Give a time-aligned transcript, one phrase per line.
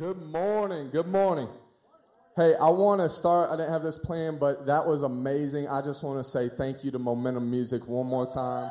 [0.00, 0.88] Good morning.
[0.88, 1.46] Good morning.
[2.34, 3.50] Hey, I want to start.
[3.50, 5.68] I didn't have this plan, but that was amazing.
[5.68, 8.70] I just want to say thank you to Momentum Music one more time.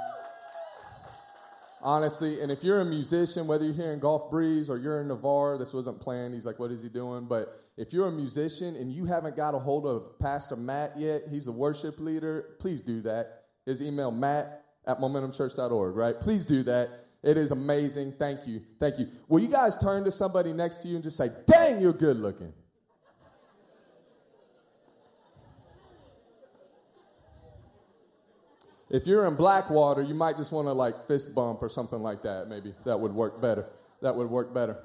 [1.84, 5.08] Honestly, and if you're a musician, whether you're here in Gulf Breeze or you're in
[5.10, 6.34] Navarre, this wasn't planned.
[6.34, 7.28] He's like, what is he doing?
[7.28, 11.26] But if you're a musician and you haven't got a hold of Pastor Matt yet,
[11.30, 13.44] he's a worship leader, please do that.
[13.68, 16.20] His email, matt at momentumchurch.org, right?
[16.20, 16.90] Please do that.
[17.22, 18.14] It is amazing.
[18.18, 18.62] Thank you.
[18.80, 19.08] Thank you.
[19.28, 22.18] Will you guys turn to somebody next to you and just say, dang, you're good
[22.18, 22.54] looking?
[28.90, 32.24] If you're in Blackwater, you might just want to like fist bump or something like
[32.24, 32.48] that.
[32.48, 33.68] Maybe that would work better.
[34.02, 34.78] That would work better.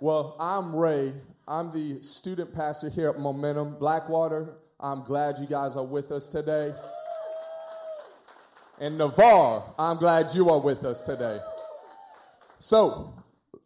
[0.00, 1.12] Well, I'm Ray.
[1.46, 4.54] I'm the student pastor here at Momentum Blackwater.
[4.80, 6.72] I'm glad you guys are with us today.
[8.80, 11.40] And Navarre, I'm glad you are with us today.
[12.64, 13.12] So,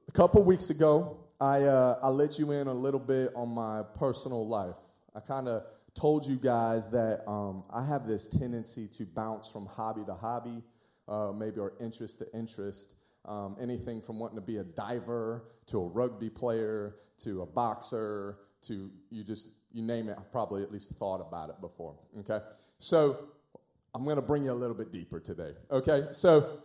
[0.09, 3.83] a couple weeks ago, I, uh, I let you in a little bit on my
[3.99, 4.79] personal life.
[5.15, 5.65] I kind of
[5.95, 10.63] told you guys that um, I have this tendency to bounce from hobby to hobby,
[11.09, 12.95] uh, maybe or interest to interest.
[13.27, 18.39] Um, anything from wanting to be a diver to a rugby player to a boxer
[18.63, 20.17] to you just you name it.
[20.19, 21.97] I've probably at least thought about it before.
[22.21, 22.43] Okay,
[22.79, 23.27] so
[23.95, 25.53] I'm going to bring you a little bit deeper today.
[25.71, 26.61] Okay, so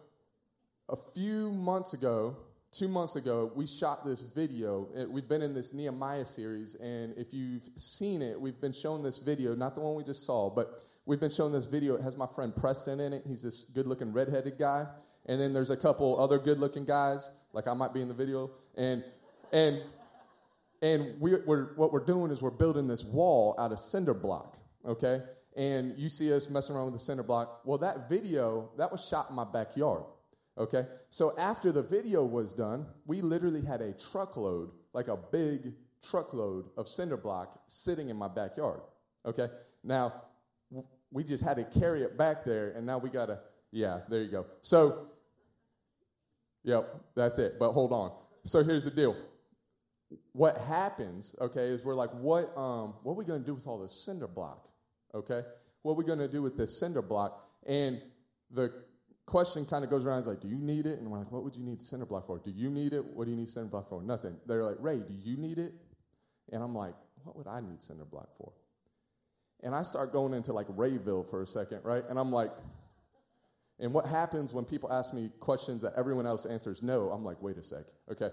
[0.92, 2.36] a few months ago,
[2.72, 4.88] two months ago, we shot this video.
[5.09, 9.17] We've been in this Nehemiah series, and if you've seen it, we've been showing this
[9.17, 11.95] video, not the one we just saw, but we've been showing this video.
[11.95, 13.23] It has my friend Preston in it.
[13.25, 14.86] He's this good looking redheaded guy.
[15.28, 18.14] And then there's a couple other good looking guys, like I might be in the
[18.14, 18.52] video.
[18.76, 19.03] And,
[19.53, 19.81] and,
[20.81, 24.58] and we, are what we're doing is we're building this wall out of cinder block,
[24.86, 25.22] okay?
[25.55, 27.61] And you see us messing around with the cinder block.
[27.64, 30.03] Well, that video, that was shot in my backyard.
[30.57, 30.85] Okay?
[31.09, 35.73] So after the video was done, we literally had a truckload, like a big
[36.09, 38.81] truckload of cinder block sitting in my backyard.
[39.25, 39.47] Okay?
[39.83, 40.13] Now,
[41.11, 43.39] we just had to carry it back there, and now we got to,
[43.71, 44.45] yeah, there you go.
[44.61, 45.08] So,
[46.64, 47.55] yep, that's it.
[47.59, 48.11] But hold on.
[48.45, 49.15] So here's the deal.
[50.33, 53.80] What happens, okay, is we're like, what, um, what are we to do with all
[53.80, 54.67] this cinder block?
[55.14, 55.42] Okay?
[55.83, 57.47] What are we to do with this cinder block?
[57.65, 58.02] And
[58.49, 58.73] the
[59.31, 60.99] question kind of goes around is like, do you need it?
[60.99, 62.37] And we're like, what would you need cinder block for?
[62.37, 63.03] Do you need it?
[63.03, 64.03] What do you need cinder block for?
[64.03, 64.36] Nothing.
[64.45, 65.73] They're like, Ray, do you need it?
[66.52, 66.93] And I'm like,
[67.23, 68.52] what would I need cinder block for?
[69.64, 72.03] And I start going into like Rayville for a second, right?
[72.09, 72.52] And I'm like,
[73.80, 77.09] and what happens when people ask me questions that everyone else answers no?
[77.09, 78.31] I'm like, wait a sec, okay?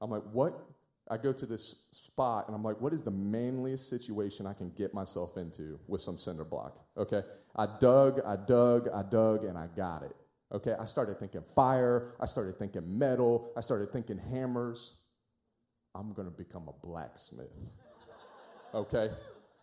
[0.00, 0.60] I'm like, what?
[1.08, 4.70] I go to this spot and I'm like, what is the manliest situation I can
[4.70, 6.84] get myself into with some cinder block?
[6.96, 7.22] Okay.
[7.54, 10.14] I dug, I dug, I dug, and I got it.
[10.52, 14.94] Okay, I started thinking fire, I started thinking metal, I started thinking hammers.
[15.94, 17.50] I'm gonna become a blacksmith.
[18.74, 19.10] Okay?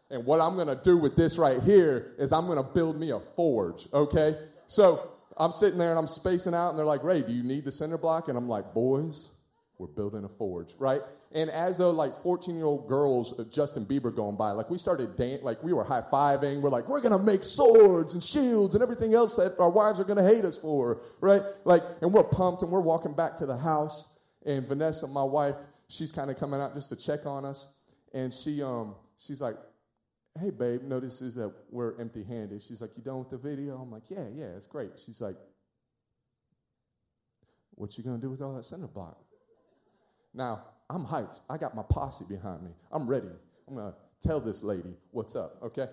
[0.09, 3.19] And what I'm gonna do with this right here is I'm gonna build me a
[3.35, 4.37] forge, okay?
[4.67, 7.65] So I'm sitting there and I'm spacing out, and they're like, Ray, do you need
[7.65, 8.27] the cinder block?
[8.27, 9.29] And I'm like, boys,
[9.77, 11.01] we're building a forge, right?
[11.31, 14.77] And as though like 14 year old girls, uh, Justin Bieber going by, like we
[14.77, 16.61] started dancing, like we were high fiving.
[16.61, 20.03] We're like, we're gonna make swords and shields and everything else that our wives are
[20.03, 21.41] gonna hate us for, right?
[21.65, 24.09] Like, and we're pumped and we're walking back to the house.
[24.45, 25.55] And Vanessa, my wife,
[25.87, 27.73] she's kind of coming out just to check on us.
[28.13, 29.55] And she, um, she's like,
[30.39, 32.61] hey babe, notices that we're empty handed.
[32.61, 33.77] She's like, you done with the video?
[33.77, 34.91] I'm like, yeah, yeah, it's great.
[35.03, 35.35] She's like,
[37.75, 39.17] what you gonna do with all that cinder block?
[40.33, 41.39] Now, I'm hyped.
[41.49, 42.71] I got my posse behind me.
[42.91, 43.29] I'm ready.
[43.67, 45.87] I'm going to tell this lady what's up, okay?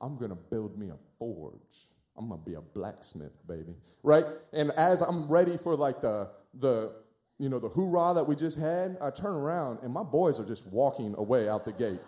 [0.00, 1.88] I'm going to build me a forge.
[2.16, 3.74] I'm going to be a blacksmith, baby.
[4.02, 4.24] Right?
[4.52, 6.30] And as I'm ready for like the
[6.60, 6.92] the
[7.38, 10.44] you know the hoorah that we just had, I turn around and my boys are
[10.44, 12.00] just walking away out the gate.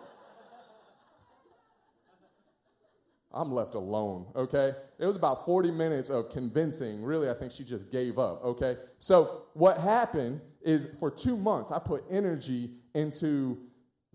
[3.33, 4.73] I'm left alone, okay?
[4.99, 7.03] It was about 40 minutes of convincing.
[7.03, 8.77] Really, I think she just gave up, okay?
[8.99, 13.57] So, what happened is for two months, I put energy into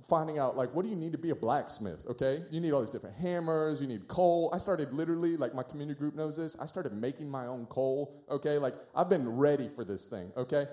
[0.08, 2.44] finding out, like, what do you need to be a blacksmith, okay?
[2.50, 4.50] You need all these different hammers, you need coal.
[4.54, 8.24] I started literally, like, my community group knows this, I started making my own coal,
[8.30, 8.58] okay?
[8.58, 10.66] Like, I've been ready for this thing, okay?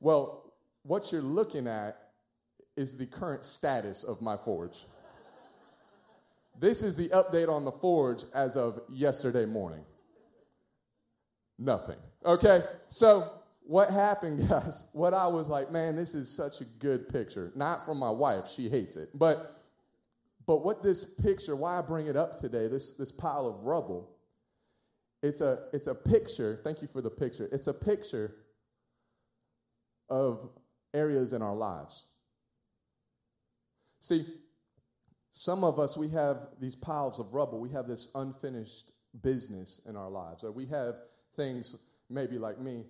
[0.00, 0.52] Well,
[0.82, 1.98] what you're looking at
[2.76, 4.86] is the current status of my forge.
[6.58, 9.84] This is the update on the forge as of yesterday morning.
[11.58, 11.98] Nothing.
[12.24, 12.62] Okay?
[12.88, 13.30] So,
[13.66, 14.84] what happened, guys?
[14.92, 17.52] What I was like, man, this is such a good picture.
[17.54, 19.10] Not from my wife, she hates it.
[19.14, 19.60] But
[20.46, 24.10] but what this picture, why I bring it up today, this this pile of rubble,
[25.22, 27.48] it's a it's a picture, thank you for the picture.
[27.50, 28.36] It's a picture
[30.10, 30.50] of
[30.92, 32.04] areas in our lives.
[34.00, 34.26] See,
[35.34, 37.58] some of us, we have these piles of rubble.
[37.58, 40.44] We have this unfinished business in our lives.
[40.44, 40.94] Or we have
[41.36, 41.74] things,
[42.08, 42.84] maybe like me,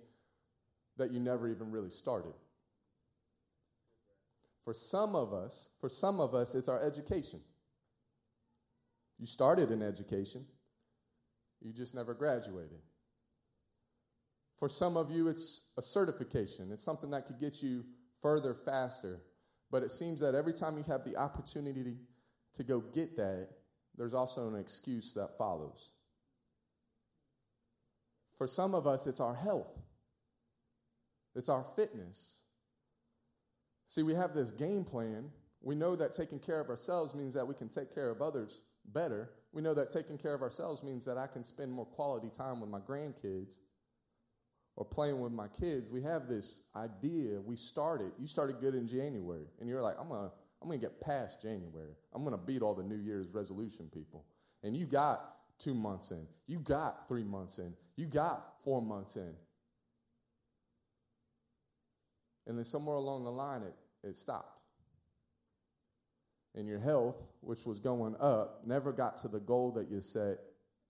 [0.97, 2.33] that you never even really started.
[4.63, 7.41] For some of us, for some of us, it's our education.
[9.17, 10.45] You started in education,
[11.61, 12.79] you just never graduated.
[14.59, 16.71] For some of you, it's a certification.
[16.71, 17.85] It's something that could get you
[18.21, 19.21] further faster.
[19.71, 21.97] But it seems that every time you have the opportunity
[22.55, 23.49] to go get that,
[23.97, 25.91] there's also an excuse that follows.
[28.37, 29.79] For some of us, it's our health,
[31.35, 32.41] it's our fitness.
[33.87, 35.29] See, we have this game plan.
[35.61, 38.61] We know that taking care of ourselves means that we can take care of others
[38.93, 39.29] better.
[39.51, 42.59] We know that taking care of ourselves means that I can spend more quality time
[42.59, 43.59] with my grandkids
[44.75, 45.89] or playing with my kids.
[45.89, 47.39] We have this idea.
[47.39, 50.31] We started, you started good in January, and you're like, I'm going to
[50.61, 51.95] I'm going to get past January.
[52.13, 54.25] I'm going to beat all the New Year's resolution people.
[54.63, 56.25] And you got two months in.
[56.47, 57.73] You got three months in.
[57.95, 59.33] You got four months in.
[62.47, 63.75] And then somewhere along the line, it,
[64.07, 64.59] it stopped.
[66.55, 70.39] And your health, which was going up, never got to the goal that you set,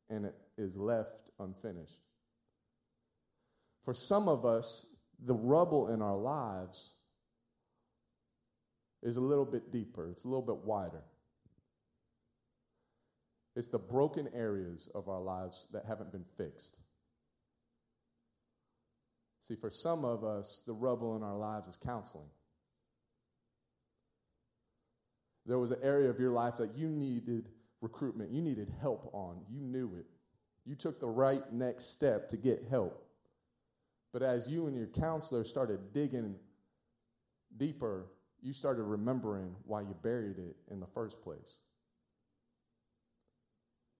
[0.10, 2.00] and it is left unfinished.
[3.84, 4.88] For some of us,
[5.24, 6.95] the rubble in our lives
[9.06, 11.04] is a little bit deeper, it's a little bit wider.
[13.56, 16.76] It's the broken areas of our lives that haven't been fixed.
[19.44, 22.28] See, for some of us, the rubble in our lives is counseling.
[25.46, 27.48] There was an area of your life that you needed
[27.80, 29.38] recruitment, you needed help on.
[29.48, 30.08] You knew it.
[30.66, 33.06] You took the right next step to get help.
[34.12, 36.36] But as you and your counselor started digging
[37.56, 38.08] deeper
[38.46, 41.58] you started remembering why you buried it in the first place.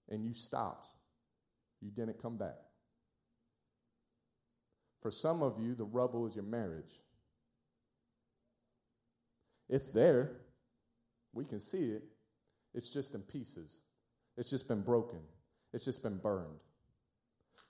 [0.08, 0.88] And you stopped.
[1.82, 2.60] You didn't come back.
[5.02, 7.02] For some of you, the rubble is your marriage.
[9.68, 10.34] It's there.
[11.34, 12.04] We can see it.
[12.76, 13.82] It's just in pieces.
[14.38, 15.22] It's just been broken.
[15.74, 16.60] It's just been burned.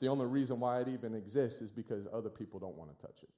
[0.01, 3.23] The only reason why it even exists is because other people don't want to touch
[3.23, 3.29] it.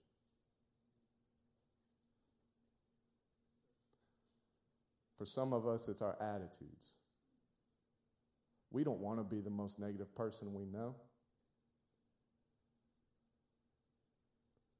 [5.18, 6.92] For some of us, it's our attitudes.
[8.72, 10.96] We don't want to be the most negative person we know.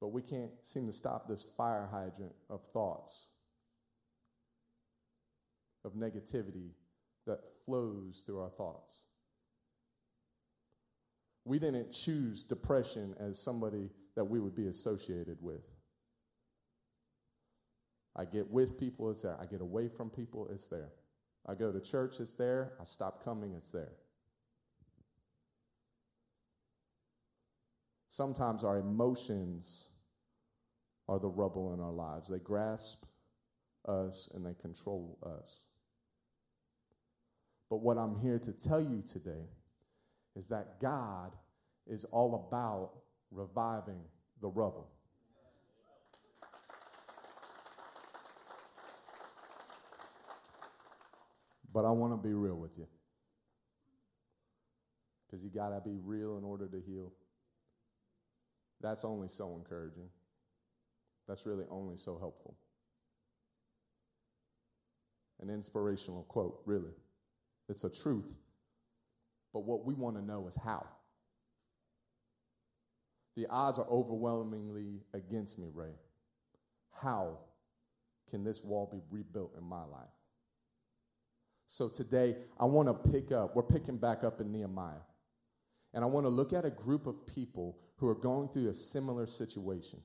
[0.00, 3.24] But we can't seem to stop this fire hydrant of thoughts,
[5.84, 6.70] of negativity
[7.26, 9.00] that flows through our thoughts.
[11.44, 15.62] We didn't choose depression as somebody that we would be associated with.
[18.16, 19.36] I get with people, it's there.
[19.40, 20.90] I get away from people, it's there.
[21.46, 22.72] I go to church, it's there.
[22.80, 23.92] I stop coming, it's there.
[28.10, 29.88] Sometimes our emotions
[31.08, 32.28] are the rubble in our lives.
[32.28, 33.04] They grasp
[33.86, 35.62] us and they control us.
[37.70, 39.46] But what I'm here to tell you today
[40.36, 41.32] is that God
[41.86, 42.90] is all about
[43.30, 44.00] reviving
[44.40, 44.90] the rubble.
[51.72, 52.86] But I want to be real with you.
[55.26, 57.12] Because you got to be real in order to heal.
[58.80, 60.08] That's only so encouraging.
[61.26, 62.56] That's really only so helpful.
[65.40, 66.94] An inspirational quote, really.
[67.68, 68.32] It's a truth.
[69.52, 70.86] But what we want to know is how.
[73.36, 75.94] The odds are overwhelmingly against me, Ray.
[76.90, 77.38] How
[78.30, 80.08] can this wall be rebuilt in my life?
[81.68, 85.04] So today, I want to pick up, we're picking back up in Nehemiah.
[85.92, 88.74] And I want to look at a group of people who are going through a
[88.74, 90.00] similar situation.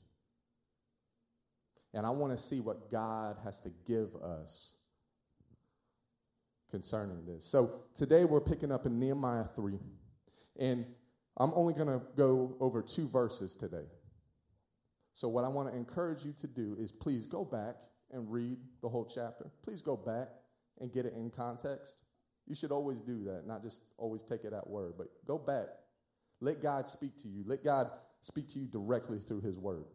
[1.93, 4.73] And I want to see what God has to give us
[6.69, 7.45] concerning this.
[7.45, 9.79] So today we're picking up in Nehemiah 3.
[10.59, 10.85] And
[11.37, 13.85] I'm only going to go over two verses today.
[15.15, 17.75] So, what I want to encourage you to do is please go back
[18.11, 19.51] and read the whole chapter.
[19.63, 20.29] Please go back
[20.83, 21.97] and get it in context.
[22.45, 25.67] You should always do that, not just always take it at word, but go back.
[26.41, 27.43] Let God speak to you.
[27.47, 27.89] Let God
[28.21, 29.85] speak to you directly through His word.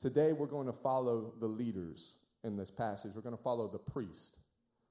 [0.00, 3.12] Today, we're going to follow the leaders in this passage.
[3.14, 4.38] We're going to follow the priest.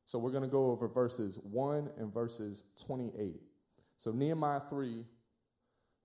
[0.05, 3.41] So, we're going to go over verses 1 and verses 28.
[3.97, 5.03] So, Nehemiah 3,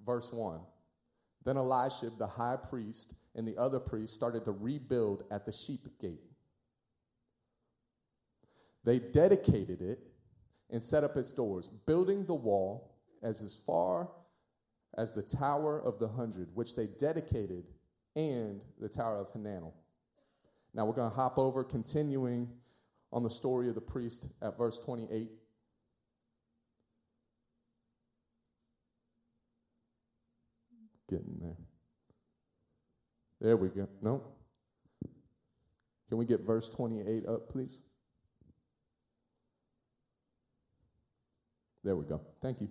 [0.04, 0.60] verse 1.
[1.44, 5.86] Then Elisha, the high priest, and the other priests started to rebuild at the sheep
[6.00, 6.24] gate.
[8.86, 9.98] They dedicated it
[10.70, 14.08] and set up its doors, building the wall as as far
[14.96, 17.64] as the Tower of the Hundred, which they dedicated,
[18.14, 19.72] and the Tower of Hananel.
[20.72, 22.48] Now we're going to hop over, continuing
[23.12, 25.30] on the story of the priest at verse 28.
[31.10, 31.56] Getting there.
[33.40, 33.88] There we go.
[34.00, 34.22] No.
[36.08, 37.80] Can we get verse 28 up, please?
[41.86, 42.20] There we go.
[42.42, 42.68] Thank you.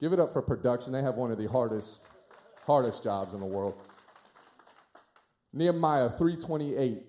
[0.00, 0.94] Give it up for production.
[0.94, 2.08] They have one of the hardest,
[2.66, 3.74] hardest jobs in the world.
[5.52, 7.02] Nehemiah 328,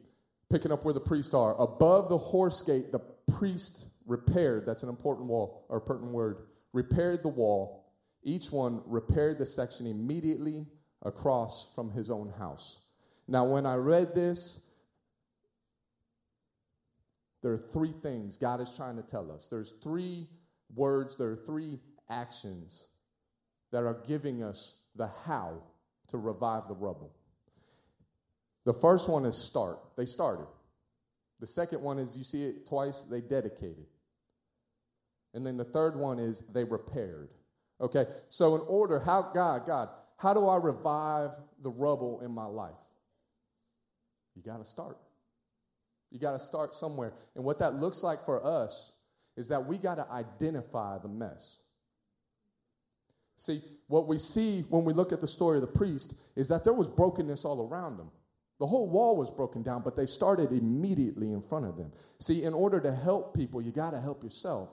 [0.50, 1.56] picking up where the priests are.
[1.58, 3.00] Above the horse gate, the
[3.38, 7.86] priest repaired, that's an important wall, or pertinent word, repaired the wall.
[8.22, 10.66] Each one repaired the section immediately
[11.02, 12.80] across from his own house.
[13.30, 14.60] Now, when I read this,
[17.42, 19.48] there are three things God is trying to tell us.
[19.50, 20.28] There's three
[20.76, 22.88] words, there are three actions
[23.72, 25.64] that are giving us the how
[26.10, 27.12] to revive the rubble.
[28.66, 29.80] The first one is start.
[29.98, 30.48] They started.
[31.40, 33.86] The second one is, you see it twice, they dedicated.
[35.34, 37.30] And then the third one is they repaired.
[37.82, 42.46] Okay, so in order, how, God, God, how do I revive the rubble in my
[42.46, 42.72] life?
[44.36, 44.98] You got to start.
[46.12, 47.14] You got to start somewhere.
[47.36, 48.94] And what that looks like for us
[49.36, 51.58] is that we got to identify the mess.
[53.38, 56.64] See, what we see when we look at the story of the priest is that
[56.64, 58.12] there was brokenness all around them.
[58.60, 61.92] The whole wall was broken down, but they started immediately in front of them.
[62.20, 64.70] See, in order to help people, you got to help yourself.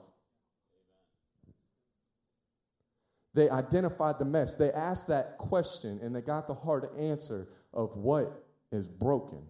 [3.33, 4.55] They identified the mess.
[4.55, 9.41] They asked that question and they got the hard answer of what is broken.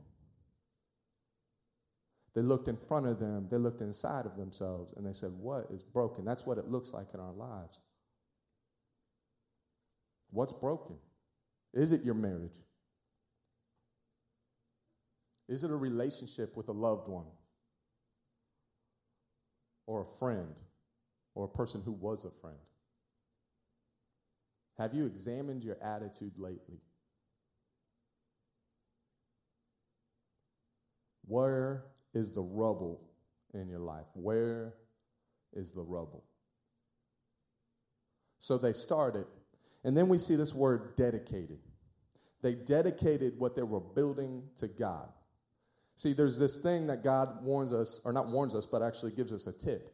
[2.34, 5.68] They looked in front of them, they looked inside of themselves, and they said, What
[5.72, 6.24] is broken?
[6.24, 7.80] That's what it looks like in our lives.
[10.32, 10.96] What's broken?
[11.74, 12.52] Is it your marriage?
[15.50, 17.26] Is it a relationship with a loved one?
[19.86, 20.56] Or a friend?
[21.36, 22.58] Or a person who was a friend?
[24.78, 26.80] Have you examined your attitude lately?
[31.28, 33.02] Where is the rubble
[33.54, 34.08] in your life?
[34.14, 34.74] Where
[35.54, 36.24] is the rubble?
[38.40, 39.26] So they started,
[39.84, 41.60] and then we see this word dedicated.
[42.42, 45.10] They dedicated what they were building to God.
[45.96, 49.32] See, there's this thing that God warns us, or not warns us, but actually gives
[49.32, 49.94] us a tip.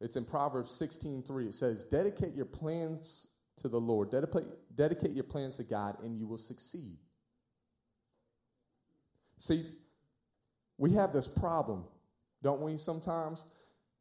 [0.00, 1.48] It's in Proverbs 16:3.
[1.48, 4.44] It says, Dedicate your plans to the Lord, dedicate,
[4.74, 6.98] dedicate your plans to God, and you will succeed.
[9.38, 9.66] See,
[10.78, 11.84] we have this problem,
[12.42, 13.44] don't we, sometimes,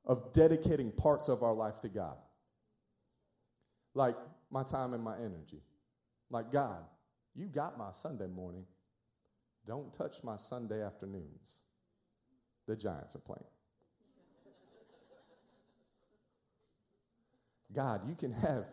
[0.06, 2.18] of dedicating parts of our life to God.
[3.94, 4.16] Like
[4.50, 5.62] my time and my energy.
[6.30, 6.84] Like, God,
[7.34, 8.66] you got my Sunday morning.
[9.68, 11.60] Don't touch my Sunday afternoons.
[12.68, 13.44] The Giants are playing.
[17.74, 18.66] God, you can have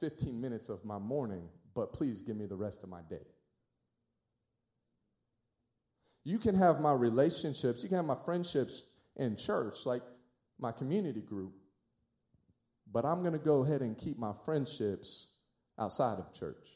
[0.00, 3.26] 15 minutes of my morning, but please give me the rest of my day.
[6.30, 10.02] You can have my relationships, you can have my friendships in church, like
[10.60, 11.54] my community group,
[12.92, 15.26] but I'm going to go ahead and keep my friendships
[15.76, 16.68] outside of church.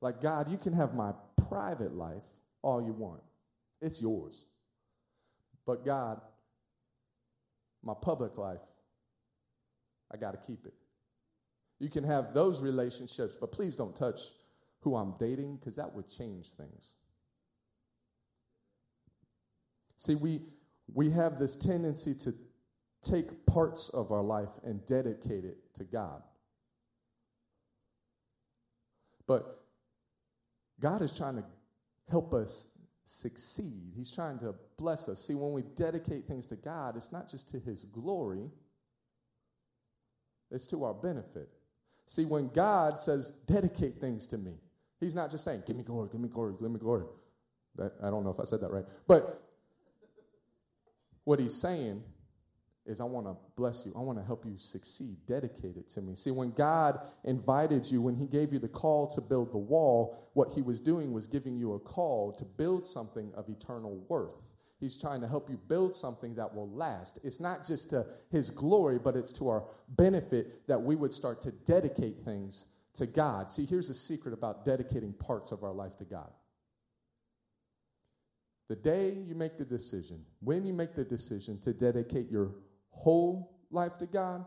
[0.00, 1.10] Like, God, you can have my
[1.48, 2.22] private life
[2.62, 3.22] all you want,
[3.80, 4.44] it's yours.
[5.66, 6.20] But, God,
[7.82, 8.62] my public life,
[10.12, 10.74] I got to keep it.
[11.80, 14.20] You can have those relationships, but please don't touch
[14.84, 16.92] who I'm dating because that would change things.
[19.96, 20.42] See, we,
[20.92, 22.34] we have this tendency to
[23.02, 26.22] take parts of our life and dedicate it to God.
[29.26, 29.64] But
[30.80, 31.44] God is trying to
[32.10, 32.68] help us
[33.04, 33.92] succeed.
[33.96, 35.24] He's trying to bless us.
[35.24, 38.50] See, when we dedicate things to God, it's not just to His glory,
[40.50, 41.48] it's to our benefit.
[42.06, 44.52] See, when God says, dedicate things to me,
[45.04, 47.04] He's not just saying, give me glory, give me glory, give me glory.
[47.76, 48.86] That, I don't know if I said that right.
[49.06, 49.42] But
[51.24, 52.02] what He's saying
[52.86, 53.92] is I want to bless you.
[53.94, 55.18] I want to help you succeed.
[55.26, 56.14] Dedicate it to me.
[56.14, 60.30] See, when God invited you, when He gave you the call to build the wall,
[60.32, 64.40] what He was doing was giving you a call to build something of eternal worth.
[64.80, 67.18] He's trying to help you build something that will last.
[67.22, 71.42] It's not just to His glory, but it's to our benefit that we would start
[71.42, 73.50] to dedicate things to God.
[73.50, 76.30] See, here's the secret about dedicating parts of our life to God.
[78.68, 82.54] The day you make the decision, when you make the decision to dedicate your
[82.90, 84.44] whole life to God,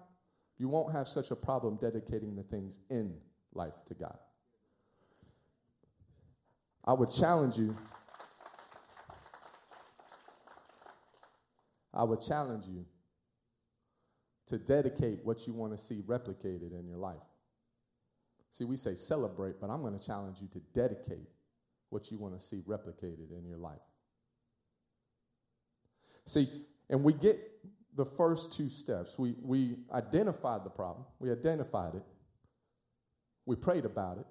[0.58, 3.16] you won't have such a problem dedicating the things in
[3.54, 4.18] life to God.
[6.84, 7.76] I would challenge you.
[11.94, 12.86] I would challenge you
[14.48, 17.27] to dedicate what you want to see replicated in your life.
[18.52, 21.28] See, we say celebrate, but I'm going to challenge you to dedicate
[21.90, 23.80] what you want to see replicated in your life.
[26.26, 26.50] See,
[26.90, 27.40] and we get
[27.96, 29.18] the first two steps.
[29.18, 32.04] We, we identified the problem, we identified it,
[33.46, 34.26] we prayed about it.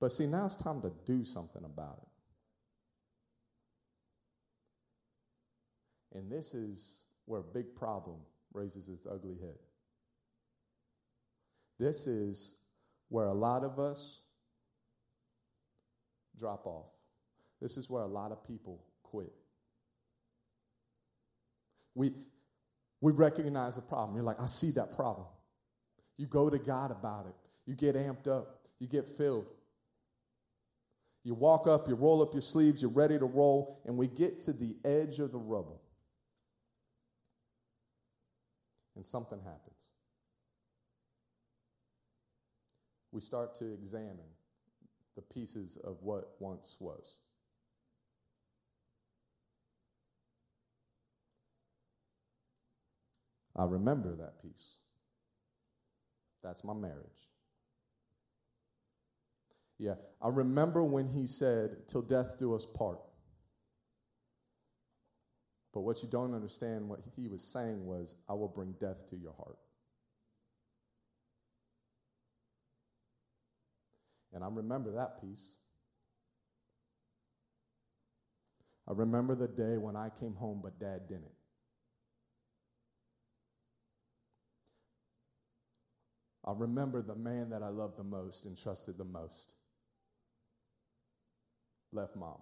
[0.00, 2.08] But see, now it's time to do something about it.
[6.18, 8.16] And this is where a big problem
[8.52, 9.58] raises its ugly head.
[11.78, 12.54] This is
[13.08, 14.20] where a lot of us
[16.38, 16.86] drop off.
[17.60, 19.32] This is where a lot of people quit.
[21.94, 22.12] We,
[23.00, 24.16] we recognize the problem.
[24.16, 25.26] You're like, I see that problem.
[26.16, 27.34] You go to God about it.
[27.66, 28.60] You get amped up.
[28.78, 29.46] You get filled.
[31.24, 34.40] You walk up, you roll up your sleeves, you're ready to roll, and we get
[34.40, 35.82] to the edge of the rubble.
[38.96, 39.77] And something happens.
[43.12, 44.18] We start to examine
[45.16, 47.16] the pieces of what once was.
[53.56, 54.74] I remember that piece.
[56.42, 57.28] That's my marriage.
[59.78, 63.00] Yeah, I remember when he said, Till death do us part.
[65.72, 69.16] But what you don't understand, what he was saying was, I will bring death to
[69.16, 69.58] your heart.
[74.38, 75.56] And I remember that piece.
[78.86, 81.24] I remember the day when I came home, but dad didn't.
[86.44, 89.54] I remember the man that I loved the most and trusted the most
[91.92, 92.38] left mom.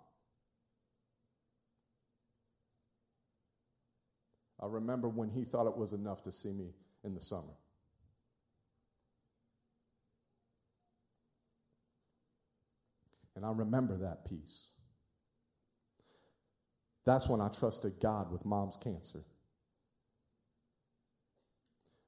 [4.61, 7.55] I remember when he thought it was enough to see me in the summer.
[13.37, 14.68] And I remember that piece.
[17.05, 19.20] That's when I trusted God with mom's cancer.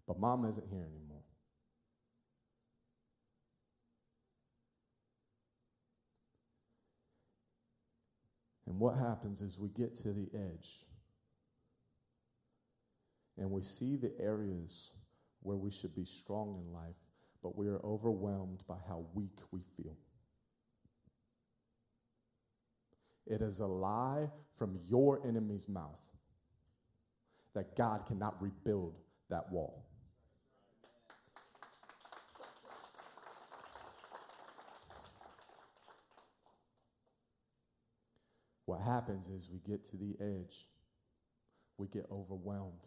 [0.09, 1.23] But mom isn't here anymore.
[8.67, 10.85] And what happens is we get to the edge
[13.37, 14.93] and we see the areas
[15.43, 16.97] where we should be strong in life,
[17.43, 19.97] but we are overwhelmed by how weak we feel.
[23.29, 26.01] It is a lie from your enemy's mouth
[27.55, 28.95] that God cannot rebuild
[29.29, 29.85] that wall.
[38.65, 40.67] What happens is we get to the edge,
[41.77, 42.87] we get overwhelmed,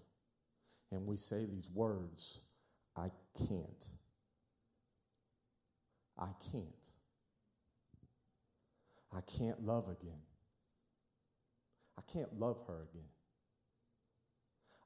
[0.91, 2.39] and we say these words
[2.95, 3.85] I can't.
[6.17, 6.65] I can't.
[9.13, 10.21] I can't love again.
[12.01, 13.07] I can't love her again.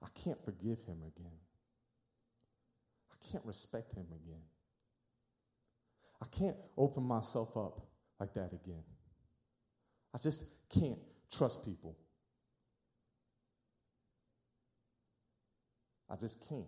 [0.03, 1.39] I can't forgive him again.
[3.11, 4.41] I can't respect him again.
[6.21, 7.81] I can't open myself up
[8.19, 8.83] like that again.
[10.13, 10.99] I just can't
[11.31, 11.95] trust people.
[16.09, 16.65] I just can't.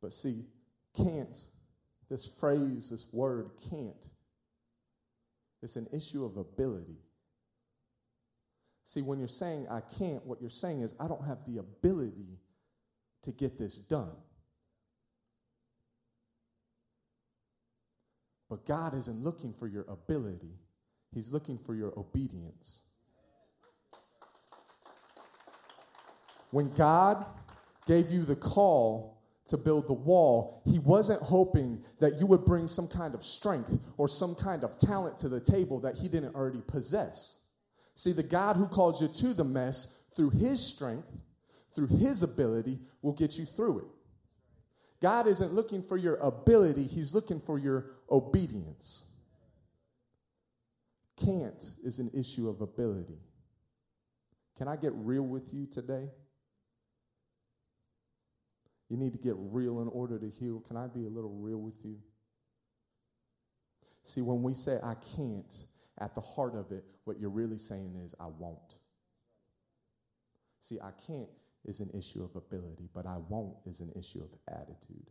[0.00, 0.44] But see,
[0.96, 1.42] can't,
[2.08, 4.06] this phrase, this word, can't,
[5.62, 6.98] it's an issue of ability.
[8.84, 12.38] See, when you're saying I can't, what you're saying is I don't have the ability
[13.22, 14.16] to get this done.
[18.48, 20.54] But God isn't looking for your ability,
[21.12, 22.80] He's looking for your obedience.
[26.50, 27.26] When God
[27.86, 29.17] gave you the call
[29.48, 33.78] to build the wall, He wasn't hoping that you would bring some kind of strength
[33.96, 37.38] or some kind of talent to the table that He didn't already possess.
[37.94, 41.08] See, the God who called you to the mess through His strength,
[41.74, 43.84] through His ability, will get you through it.
[45.00, 49.04] God isn't looking for your ability, He's looking for your obedience.
[51.16, 53.18] Can't is an issue of ability.
[54.56, 56.08] Can I get real with you today?
[58.88, 60.60] You need to get real in order to heal.
[60.66, 61.96] Can I be a little real with you?
[64.02, 65.54] See, when we say I can't,
[66.00, 68.76] at the heart of it, what you're really saying is I won't.
[70.60, 71.28] See, I can't
[71.64, 75.10] is an issue of ability, but I won't is an issue of attitude.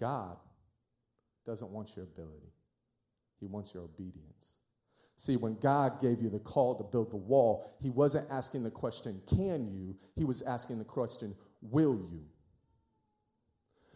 [0.00, 0.36] God
[1.44, 2.52] doesn't want your ability,
[3.40, 4.55] He wants your obedience.
[5.16, 8.70] See, when God gave you the call to build the wall, He wasn't asking the
[8.70, 9.96] question, can you?
[10.14, 12.24] He was asking the question, will you?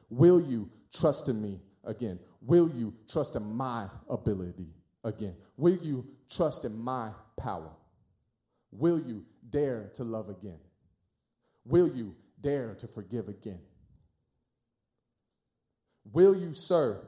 [0.08, 2.18] Will you trust in me again?
[2.40, 4.68] Will you trust in my ability
[5.04, 5.36] again?
[5.56, 7.70] Will you trust in my power?
[8.72, 10.58] Will you dare to love again?
[11.66, 13.60] Will you dare to forgive again?
[16.12, 17.06] Will you, sir,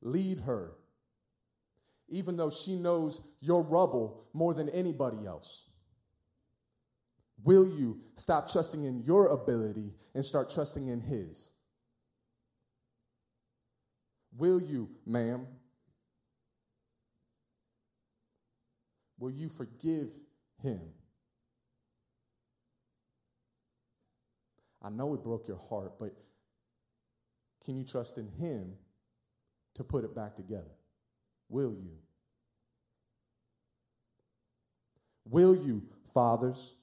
[0.00, 0.72] lead her,
[2.08, 5.64] even though she knows your rubble more than anybody else?
[7.44, 11.50] Will you stop trusting in your ability and start trusting in His?
[14.36, 15.46] Will you, ma'am?
[19.18, 20.08] Will you forgive
[20.62, 20.80] him?
[24.80, 26.14] I know it broke your heart, but
[27.64, 28.74] can you trust in him
[29.74, 30.77] to put it back together?
[31.48, 31.96] Will you?
[35.24, 35.82] Will you,
[36.14, 36.74] fathers?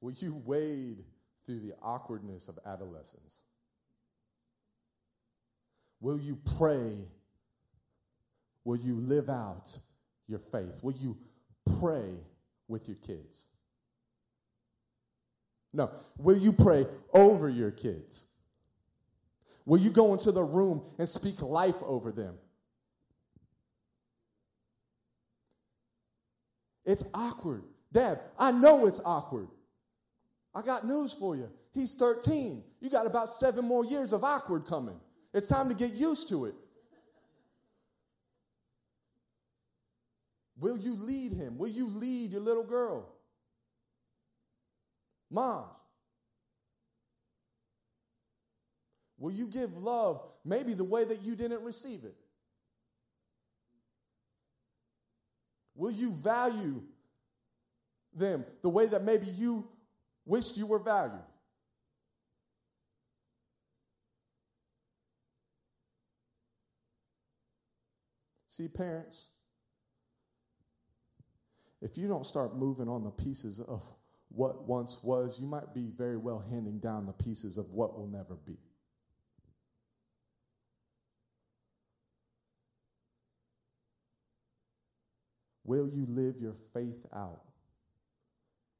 [0.00, 1.04] Will you wade
[1.46, 3.42] through the awkwardness of adolescence?
[6.00, 7.06] Will you pray
[8.64, 9.70] Will you live out
[10.26, 10.82] your faith?
[10.82, 11.16] Will you
[11.80, 12.14] pray
[12.66, 13.44] with your kids?
[15.72, 15.90] No.
[16.18, 18.24] Will you pray over your kids?
[19.66, 22.34] Will you go into the room and speak life over them?
[26.84, 27.64] It's awkward.
[27.92, 29.48] Dad, I know it's awkward.
[30.54, 31.48] I got news for you.
[31.72, 32.62] He's 13.
[32.80, 35.00] You got about seven more years of awkward coming.
[35.32, 36.54] It's time to get used to it.
[40.58, 41.58] Will you lead him?
[41.58, 43.08] Will you lead your little girl?
[45.30, 45.66] Moms,
[49.24, 52.14] will you give love maybe the way that you didn't receive it?
[55.74, 56.82] Will you value
[58.14, 59.66] them the way that maybe you
[60.26, 61.22] wished you were valued?
[68.50, 69.28] See, parents,
[71.80, 73.82] if you don't start moving on the pieces of
[74.28, 78.06] what once was, you might be very well handing down the pieces of what will
[78.06, 78.58] never be.
[85.64, 87.40] Will you live your faith out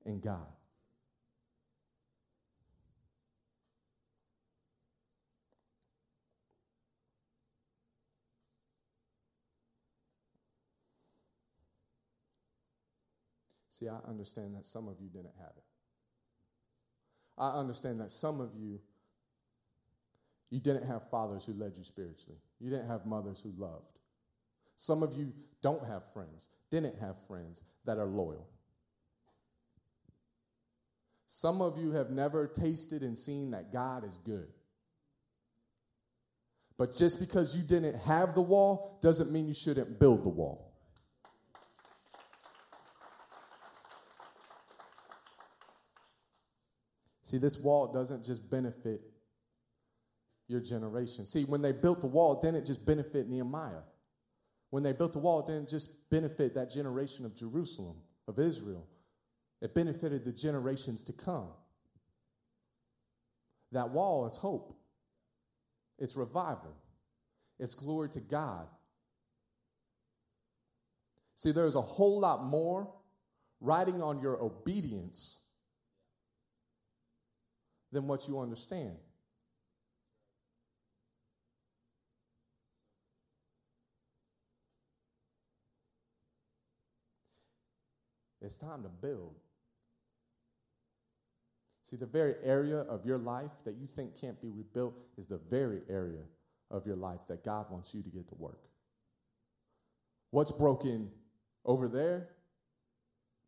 [0.05, 0.47] in God?
[13.71, 15.65] See, I understand that some of you didn't have it.
[17.37, 18.79] I understand that some of you,
[20.51, 22.39] you didn't have fathers who led you spiritually.
[22.61, 23.94] You didn't have mothers who loved.
[24.85, 28.47] Some of you don't have friends, didn't have friends that are loyal.
[31.27, 34.49] Some of you have never tasted and seen that God is good.
[36.77, 40.75] But just because you didn't have the wall doesn't mean you shouldn't build the wall.
[47.23, 49.01] See, this wall doesn't just benefit
[50.47, 51.25] your generation.
[51.25, 53.81] See, when they built the wall, then it just benefit Nehemiah.
[54.75, 57.95] When they built the wall, it didn't just benefit that generation of Jerusalem,
[58.27, 58.85] of Israel.
[59.63, 61.51] It benefited the generations to come.
[63.71, 64.77] That wall is hope.
[65.97, 66.75] It's revival.
[67.61, 68.67] It's glory to God.
[71.37, 72.93] See, there's a whole lot more
[73.61, 75.39] riding on your obedience
[77.93, 78.97] than what you understand.
[88.45, 89.35] It's time to build.
[91.83, 95.41] See, the very area of your life that you think can't be rebuilt is the
[95.51, 96.23] very area
[96.71, 98.61] of your life that God wants you to get to work.
[100.31, 101.11] What's broken
[101.65, 102.29] over there?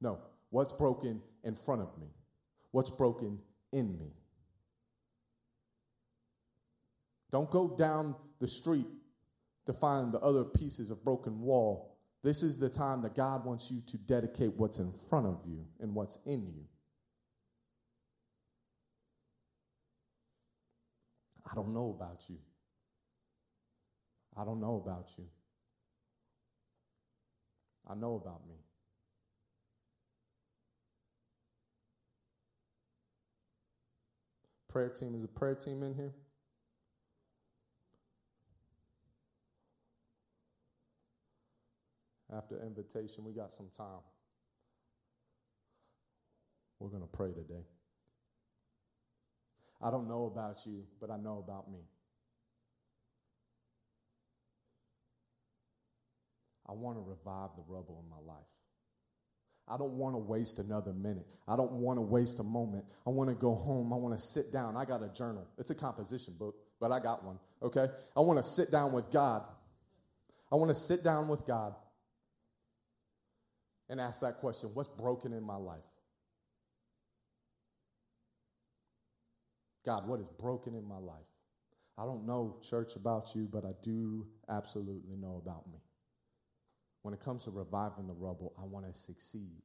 [0.01, 0.19] No.
[0.51, 2.09] What's broken in front of me?
[2.71, 3.39] What's broken
[3.73, 4.13] in me?
[7.31, 8.87] Don't go down the street
[9.67, 11.96] to find the other pieces of broken wall
[12.27, 15.65] This is the time that God wants you to dedicate what's in front of you
[15.79, 16.65] and what's in you.
[21.49, 22.39] I don't know about you.
[24.37, 25.23] I don't know about you.
[27.89, 28.57] I know about me.
[34.69, 36.13] Prayer team, is a prayer team in here?
[42.35, 44.01] After invitation, we got some time.
[46.81, 47.65] We're going to pray today.
[49.81, 51.79] I don't know about you, but I know about me.
[56.69, 58.45] I want to revive the rubble in my life.
[59.69, 61.27] I don't want to waste another minute.
[61.47, 62.85] I don't want to waste a moment.
[63.07, 63.93] I want to go home.
[63.93, 64.77] I want to sit down.
[64.77, 65.47] I got a journal.
[65.59, 67.87] It's a composition book, but I got one, okay?
[68.17, 69.43] I want to sit down with God.
[70.51, 71.75] I want to sit down with God
[73.89, 75.85] and ask that question What's broken in my life?
[79.85, 81.23] God, what is broken in my life?
[81.99, 85.79] I don't know, church, about you, but I do absolutely know about me.
[87.03, 89.63] When it comes to reviving the rubble, I want to succeed.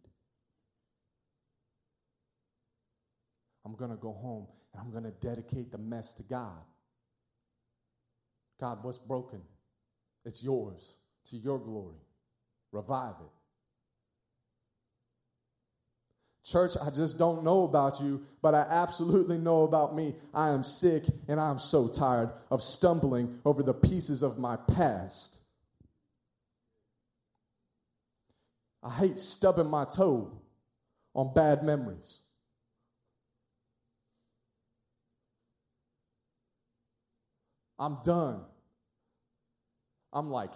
[3.66, 6.64] I'm going to go home and I'm going to dedicate the mess to God.
[8.60, 9.42] God, what's broken?
[10.24, 10.96] It's yours
[11.30, 11.98] to your glory.
[12.72, 13.41] Revive it.
[16.44, 20.16] Church, I just don't know about you, but I absolutely know about me.
[20.34, 25.38] I am sick and I'm so tired of stumbling over the pieces of my past.
[28.82, 30.32] I hate stubbing my toe
[31.14, 32.22] on bad memories.
[37.78, 38.42] I'm done.
[40.12, 40.52] I'm like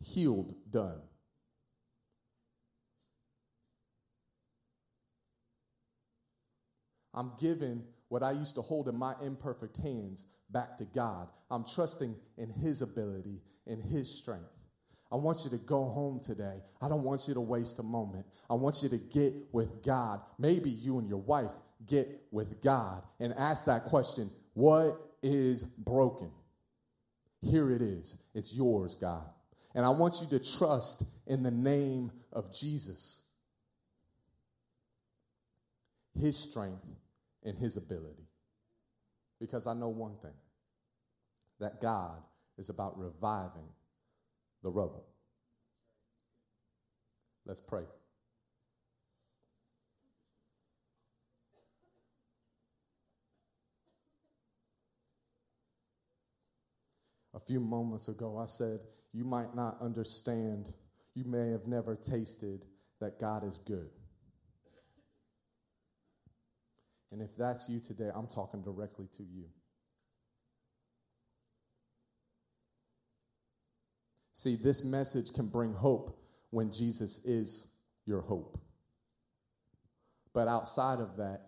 [0.00, 1.00] healed done.
[7.14, 11.28] I'm giving what I used to hold in my imperfect hands back to God.
[11.50, 14.50] I'm trusting in His ability, in His strength.
[15.10, 16.62] I want you to go home today.
[16.80, 18.24] I don't want you to waste a moment.
[18.48, 20.20] I want you to get with God.
[20.38, 21.50] Maybe you and your wife
[21.86, 26.30] get with God and ask that question What is broken?
[27.42, 28.16] Here it is.
[28.34, 29.24] It's yours, God.
[29.74, 33.20] And I want you to trust in the name of Jesus,
[36.18, 36.84] His strength,
[37.44, 38.28] and his ability.
[39.40, 40.34] Because I know one thing
[41.60, 42.22] that God
[42.58, 43.68] is about reviving
[44.62, 45.06] the rubble.
[47.44, 47.84] Let's pray.
[57.34, 58.80] A few moments ago, I said,
[59.12, 60.72] You might not understand,
[61.14, 62.66] you may have never tasted
[63.00, 63.90] that God is good.
[67.12, 69.44] And if that's you today, I'm talking directly to you.
[74.32, 76.18] See, this message can bring hope
[76.50, 77.66] when Jesus is
[78.06, 78.58] your hope.
[80.32, 81.42] But outside of that,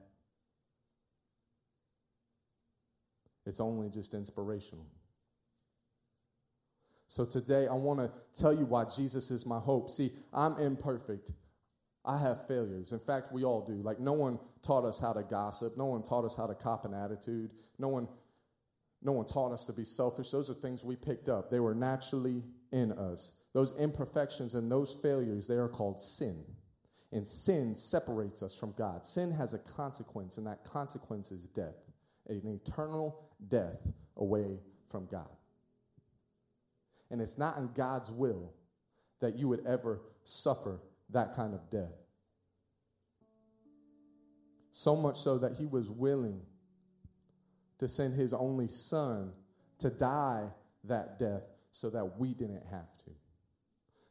[3.46, 4.87] it's only just inspirational.
[7.09, 9.90] So today, I want to tell you why Jesus is my hope.
[9.90, 11.31] See, I'm imperfect.
[12.05, 12.93] I have failures.
[12.93, 13.75] In fact, we all do.
[13.75, 15.77] Like, no one taught us how to gossip.
[15.77, 17.51] No one taught us how to cop an attitude.
[17.79, 18.09] No one,
[19.03, 20.31] no one taught us to be selfish.
[20.31, 21.51] Those are things we picked up.
[21.51, 23.33] They were naturally in us.
[23.55, 26.45] Those imperfections and those failures, they are called sin.
[27.11, 29.07] And sin separates us from God.
[29.07, 31.77] Sin has a consequence, and that consequence is death,
[32.29, 33.87] an eternal death
[34.17, 34.59] away
[34.90, 35.29] from God.
[37.11, 38.53] And it's not in God's will
[39.21, 40.81] that you would ever suffer
[41.14, 41.94] that kind of death.
[44.72, 46.40] So much so that he was willing
[47.79, 49.33] to send his only son
[49.79, 50.46] to die
[50.85, 53.11] that death so that we didn't have to.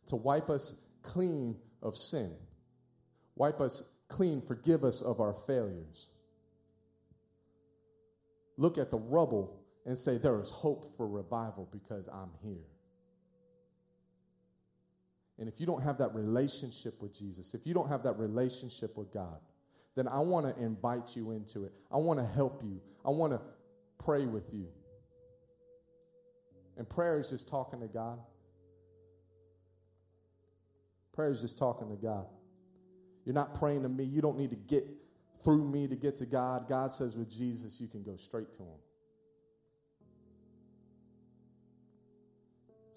[0.07, 2.33] To wipe us clean of sin,
[3.35, 6.09] wipe us clean, forgive us of our failures.
[8.57, 12.72] Look at the rubble and say, There is hope for revival because I'm here.
[15.39, 18.95] And if you don't have that relationship with Jesus, if you don't have that relationship
[18.97, 19.39] with God,
[19.95, 21.73] then I want to invite you into it.
[21.91, 22.79] I want to help you.
[23.05, 23.41] I want to
[24.03, 24.67] pray with you.
[26.77, 28.19] And prayer is just talking to God.
[31.13, 32.25] Prayer is just talking to God.
[33.25, 34.03] You're not praying to me.
[34.03, 34.83] You don't need to get
[35.43, 36.67] through me to get to God.
[36.67, 38.79] God says with Jesus, you can go straight to Him.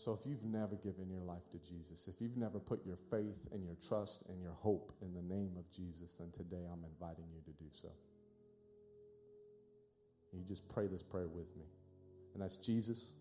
[0.07, 3.49] So if you've never given your life to Jesus, if you've never put your faith
[3.51, 7.25] and your trust and your hope in the name of Jesus, then today I'm inviting
[7.35, 7.89] you to do so.
[10.33, 11.65] You just pray this prayer with me.
[12.35, 13.15] And that's Jesus.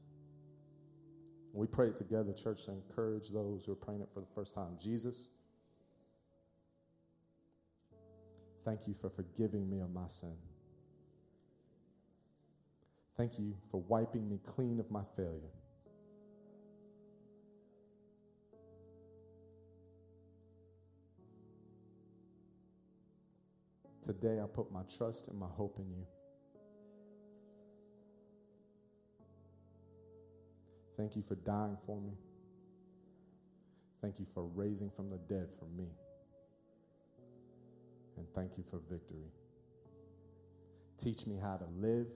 [1.53, 4.53] We pray it together, church, to encourage those who are praying it for the first
[4.53, 4.77] time.
[4.79, 5.29] Jesus,
[8.63, 10.37] thank you for forgiving me of my sin.
[13.17, 15.49] Thank you for wiping me clean of my failure.
[24.05, 26.05] Today I put my trust and my hope in you.
[30.95, 32.13] Thank you for dying for me.
[34.03, 35.87] Thank you for raising from the dead for me.
[38.17, 39.31] And thank you for victory.
[40.99, 42.07] Teach me how to live.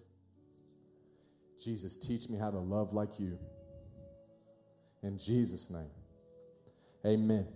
[1.59, 3.39] Jesus, teach me how to love like you.
[5.01, 5.89] In Jesus' name,
[7.03, 7.47] amen.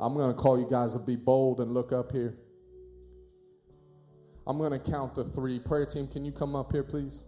[0.00, 2.34] I'm going to call you guys to be bold and look up here.
[4.46, 5.58] I'm going to count to three.
[5.58, 7.22] Prayer team, can you come up here, please?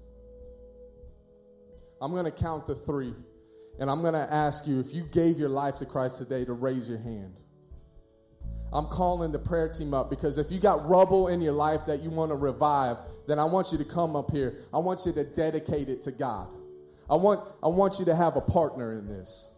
[2.01, 3.15] I'm going to count to three.
[3.81, 6.53] And I'm going to ask you if you gave your life to Christ today to
[6.53, 7.35] raise your hand.
[8.73, 12.01] I'm calling the prayer team up because if you got rubble in your life that
[12.03, 14.59] you want to revive, then I want you to come up here.
[14.75, 16.49] I want you to dedicate it to God.
[17.09, 19.49] I want, I want you to have a partner in this.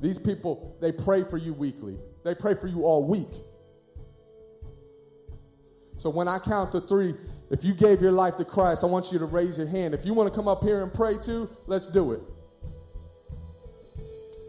[0.00, 3.28] These people, they pray for you weekly, they pray for you all week.
[5.96, 7.14] So when I count to three,
[7.50, 9.94] if you gave your life to Christ, I want you to raise your hand.
[9.94, 12.20] If you want to come up here and pray too, let's do it.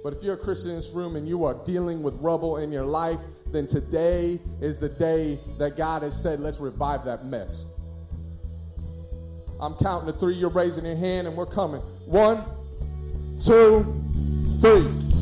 [0.04, 2.72] But if you're a Christian in this room and you are dealing with rubble in
[2.72, 3.20] your life,
[3.52, 7.68] then today is the day that God has said, let's revive that mess.
[9.60, 10.36] I'm counting to three.
[10.36, 11.82] You're raising your hand, and we're coming.
[12.06, 12.44] One,
[13.44, 14.04] two,
[14.62, 15.15] three.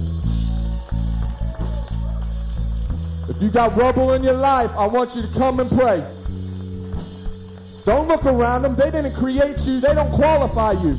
[3.30, 6.04] If you got rubble in your life, I want you to come and pray.
[7.86, 8.76] Don't look around them.
[8.76, 10.98] They didn't create you, they don't qualify you.